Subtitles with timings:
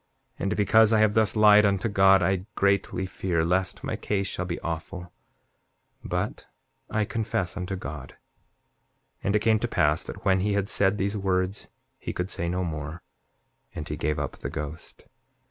[0.39, 4.45] And because I have thus lied unto God I greatly fear lest my case shall
[4.45, 5.13] be awful;
[6.03, 6.47] but
[6.89, 8.13] I confess unto God.
[9.17, 11.67] 7:20 And it came to pass that when he had said these words
[11.99, 13.03] he could say no more,
[13.75, 15.05] and he gave up the ghost.